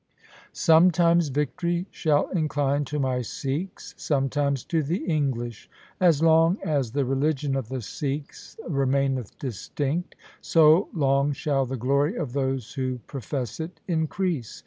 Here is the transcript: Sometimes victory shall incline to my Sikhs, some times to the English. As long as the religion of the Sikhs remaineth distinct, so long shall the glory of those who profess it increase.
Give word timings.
Sometimes 0.51 1.27
victory 1.27 1.85
shall 1.91 2.27
incline 2.31 2.85
to 2.85 2.97
my 2.97 3.21
Sikhs, 3.21 3.93
some 3.97 4.29
times 4.29 4.63
to 4.63 4.81
the 4.81 5.05
English. 5.05 5.69
As 5.99 6.23
long 6.23 6.57
as 6.65 6.93
the 6.93 7.05
religion 7.05 7.55
of 7.55 7.69
the 7.69 7.81
Sikhs 7.83 8.57
remaineth 8.67 9.37
distinct, 9.37 10.15
so 10.41 10.89
long 10.91 11.33
shall 11.33 11.67
the 11.67 11.77
glory 11.77 12.15
of 12.15 12.33
those 12.33 12.73
who 12.73 12.97
profess 13.05 13.59
it 13.59 13.79
increase. 13.87 14.59